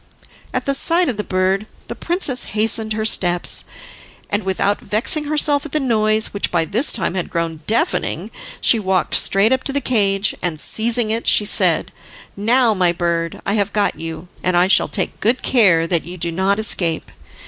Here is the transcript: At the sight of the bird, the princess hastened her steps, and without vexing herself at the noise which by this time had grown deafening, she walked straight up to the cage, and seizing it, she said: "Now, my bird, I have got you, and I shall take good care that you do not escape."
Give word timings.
At 0.51 0.65
the 0.65 0.73
sight 0.73 1.09
of 1.09 1.17
the 1.17 1.23
bird, 1.23 1.67
the 1.87 1.93
princess 1.93 2.45
hastened 2.57 2.93
her 2.93 3.05
steps, 3.05 3.65
and 4.31 4.41
without 4.43 4.79
vexing 4.81 5.25
herself 5.25 5.63
at 5.63 5.73
the 5.73 5.79
noise 5.79 6.33
which 6.33 6.49
by 6.49 6.65
this 6.65 6.91
time 6.91 7.13
had 7.13 7.29
grown 7.29 7.57
deafening, 7.67 8.31
she 8.59 8.79
walked 8.79 9.13
straight 9.13 9.53
up 9.53 9.63
to 9.65 9.71
the 9.73 9.79
cage, 9.79 10.33
and 10.41 10.59
seizing 10.59 11.11
it, 11.11 11.27
she 11.27 11.45
said: 11.45 11.91
"Now, 12.35 12.73
my 12.73 12.91
bird, 12.91 13.41
I 13.45 13.53
have 13.53 13.73
got 13.73 13.99
you, 13.99 14.27
and 14.41 14.57
I 14.57 14.65
shall 14.67 14.87
take 14.87 15.19
good 15.19 15.43
care 15.43 15.85
that 15.85 16.03
you 16.03 16.17
do 16.17 16.31
not 16.31 16.57
escape." 16.57 17.11